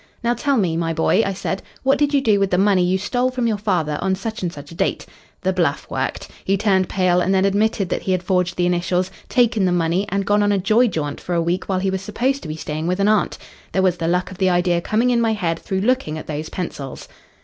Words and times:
'Now, 0.23 0.33
tell 0.33 0.57
me, 0.57 0.75
my 0.75 0.93
boy,' 0.93 1.21
I 1.23 1.33
said, 1.35 1.61
'what 1.83 1.99
did 1.99 2.11
you 2.11 2.21
do 2.21 2.39
with 2.39 2.49
the 2.49 2.57
money 2.57 2.83
you 2.83 2.97
stole 2.97 3.29
from 3.29 3.45
your 3.45 3.59
father 3.59 3.99
on 4.01 4.15
such 4.15 4.41
and 4.41 4.51
such 4.51 4.71
a 4.71 4.73
date?' 4.73 5.05
The 5.43 5.53
bluff 5.53 5.85
worked. 5.91 6.27
He 6.43 6.57
turned 6.57 6.89
pale, 6.89 7.21
and 7.21 7.31
then 7.35 7.45
admitted 7.45 7.87
that 7.89 8.01
he 8.01 8.11
had 8.11 8.23
forged 8.23 8.57
the 8.57 8.65
initials, 8.65 9.11
taken 9.29 9.65
the 9.65 9.71
money, 9.71 10.07
and 10.09 10.25
gone 10.25 10.41
on 10.41 10.51
a 10.51 10.57
joy 10.57 10.87
jaunt 10.87 11.21
for 11.21 11.35
a 11.35 11.39
week 11.39 11.65
while 11.69 11.77
he 11.77 11.91
was 11.91 12.01
supposed 12.01 12.41
to 12.41 12.47
be 12.47 12.55
staying 12.55 12.87
with 12.87 12.99
an 12.99 13.07
aunt. 13.09 13.37
There 13.73 13.83
was 13.83 13.97
the 13.97 14.07
luck 14.07 14.31
of 14.31 14.39
the 14.39 14.49
idea 14.49 14.81
coming 14.81 15.11
in 15.11 15.21
my 15.21 15.33
head 15.33 15.59
through 15.59 15.81
looking 15.81 16.17
at 16.17 16.25
those 16.25 16.49
pencils." 16.49 17.07